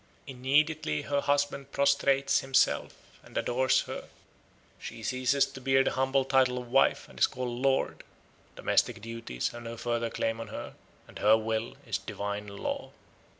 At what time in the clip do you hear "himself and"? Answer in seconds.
2.39-3.37